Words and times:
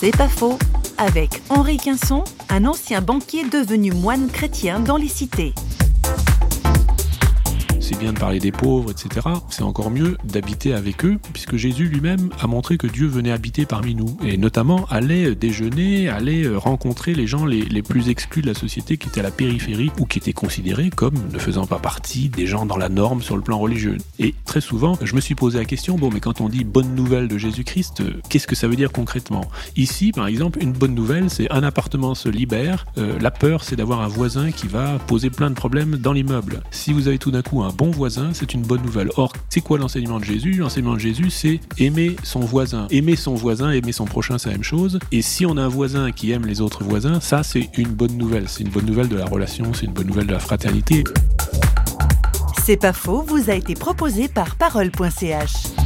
C'est 0.00 0.16
pas 0.16 0.28
faux. 0.28 0.56
Avec 0.96 1.42
Henri 1.48 1.76
Quinson, 1.76 2.22
un 2.50 2.66
ancien 2.66 3.00
banquier 3.00 3.42
devenu 3.42 3.90
moine 3.90 4.28
chrétien 4.28 4.78
dans 4.78 4.96
les 4.96 5.08
cités 5.08 5.52
c'est 7.88 7.98
bien 7.98 8.12
de 8.12 8.18
parler 8.18 8.38
des 8.38 8.52
pauvres, 8.52 8.90
etc. 8.90 9.28
C'est 9.48 9.62
encore 9.62 9.90
mieux 9.90 10.18
d'habiter 10.22 10.74
avec 10.74 11.06
eux, 11.06 11.18
puisque 11.32 11.56
Jésus 11.56 11.86
lui-même 11.86 12.28
a 12.38 12.46
montré 12.46 12.76
que 12.76 12.86
Dieu 12.86 13.06
venait 13.06 13.30
habiter 13.30 13.64
parmi 13.64 13.94
nous, 13.94 14.14
et 14.22 14.36
notamment 14.36 14.84
allait 14.90 15.34
déjeuner, 15.34 16.10
allait 16.10 16.46
rencontrer 16.54 17.14
les 17.14 17.26
gens 17.26 17.46
les, 17.46 17.82
plus 17.82 18.10
exclus 18.10 18.42
de 18.42 18.46
la 18.46 18.52
société 18.54 18.98
qui 18.98 19.08
étaient 19.08 19.20
à 19.20 19.22
la 19.22 19.30
périphérie 19.30 19.90
ou 19.98 20.04
qui 20.04 20.18
étaient 20.18 20.34
considérés 20.34 20.90
comme 20.90 21.14
ne 21.32 21.38
faisant 21.38 21.64
pas 21.64 21.78
partie 21.78 22.28
des 22.28 22.46
gens 22.46 22.66
dans 22.66 22.76
la 22.76 22.90
norme 22.90 23.22
sur 23.22 23.36
le 23.36 23.42
plan 23.42 23.58
religieux. 23.58 23.96
Et 24.18 24.34
très 24.44 24.60
souvent, 24.60 24.98
je 25.00 25.14
me 25.14 25.20
suis 25.22 25.34
posé 25.34 25.58
la 25.58 25.64
question, 25.64 25.96
bon, 25.96 26.10
mais 26.12 26.20
quand 26.20 26.42
on 26.42 26.50
dit 26.50 26.64
bonne 26.64 26.94
nouvelle 26.94 27.26
de 27.26 27.38
Jésus-Christ, 27.38 28.02
qu'est-ce 28.28 28.46
que 28.46 28.56
ça 28.56 28.68
veut 28.68 28.76
dire 28.76 28.92
concrètement? 28.92 29.46
Ici, 29.76 30.12
par 30.12 30.26
exemple, 30.26 30.62
une 30.62 30.72
bonne 30.72 30.94
nouvelle, 30.94 31.30
c'est 31.30 31.50
un 31.50 31.62
appartement 31.62 32.14
se 32.14 32.28
libère, 32.28 32.84
euh, 32.98 33.18
la 33.18 33.30
peur, 33.30 33.64
c'est 33.64 33.76
d'avoir 33.76 34.02
un 34.02 34.08
voisin 34.08 34.50
qui 34.50 34.66
va 34.66 34.98
poser 35.06 35.30
plein 35.30 35.48
de 35.48 35.54
problèmes 35.54 35.96
dans 35.96 36.12
l'immeuble. 36.12 36.62
Si 36.70 36.92
vous 36.92 37.08
avez 37.08 37.18
tout 37.18 37.30
d'un 37.30 37.42
coup 37.42 37.62
un 37.62 37.77
bon 37.78 37.92
voisin, 37.92 38.30
c'est 38.32 38.54
une 38.54 38.62
bonne 38.62 38.82
nouvelle. 38.82 39.08
Or, 39.16 39.32
c'est 39.48 39.60
quoi 39.60 39.78
l'enseignement 39.78 40.18
de 40.18 40.24
Jésus? 40.24 40.54
L'enseignement 40.54 40.94
de 40.94 40.98
Jésus, 40.98 41.30
c'est 41.30 41.60
aimer 41.78 42.16
son 42.24 42.40
voisin. 42.40 42.88
Aimer 42.90 43.14
son 43.14 43.36
voisin, 43.36 43.70
aimer 43.70 43.92
son 43.92 44.04
prochain, 44.04 44.36
c'est 44.36 44.48
la 44.48 44.56
même 44.56 44.64
chose. 44.64 44.98
Et 45.12 45.22
si 45.22 45.46
on 45.46 45.56
a 45.56 45.62
un 45.62 45.68
voisin 45.68 46.10
qui 46.10 46.32
aime 46.32 46.44
les 46.44 46.60
autres 46.60 46.82
voisins, 46.82 47.20
ça, 47.20 47.44
c'est 47.44 47.70
une 47.78 47.90
bonne 47.90 48.18
nouvelle. 48.18 48.48
C'est 48.48 48.64
une 48.64 48.70
bonne 48.70 48.86
nouvelle 48.86 49.08
de 49.08 49.16
la 49.16 49.26
relation, 49.26 49.72
c'est 49.74 49.86
une 49.86 49.92
bonne 49.92 50.08
nouvelle 50.08 50.26
de 50.26 50.32
la 50.32 50.40
fraternité. 50.40 51.04
C'est 52.64 52.76
pas 52.76 52.92
faux, 52.92 53.22
vous 53.22 53.48
a 53.48 53.54
été 53.54 53.74
proposé 53.74 54.26
par 54.26 54.56
parole.ch. 54.56 55.77